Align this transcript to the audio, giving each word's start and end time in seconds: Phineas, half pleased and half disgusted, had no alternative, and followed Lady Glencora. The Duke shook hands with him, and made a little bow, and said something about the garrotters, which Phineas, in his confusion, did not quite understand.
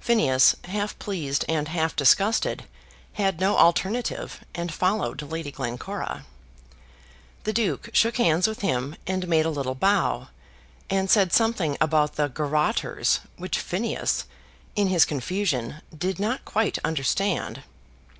Phineas, 0.00 0.56
half 0.64 0.98
pleased 0.98 1.44
and 1.48 1.68
half 1.68 1.94
disgusted, 1.94 2.64
had 3.12 3.38
no 3.38 3.56
alternative, 3.56 4.42
and 4.52 4.74
followed 4.74 5.22
Lady 5.22 5.52
Glencora. 5.52 6.26
The 7.44 7.52
Duke 7.52 7.88
shook 7.92 8.16
hands 8.16 8.48
with 8.48 8.60
him, 8.62 8.96
and 9.06 9.28
made 9.28 9.46
a 9.46 9.50
little 9.50 9.76
bow, 9.76 10.30
and 10.90 11.08
said 11.08 11.32
something 11.32 11.76
about 11.80 12.16
the 12.16 12.26
garrotters, 12.26 13.20
which 13.36 13.60
Phineas, 13.60 14.24
in 14.74 14.88
his 14.88 15.04
confusion, 15.04 15.76
did 15.96 16.18
not 16.18 16.44
quite 16.44 16.78
understand. 16.84 17.62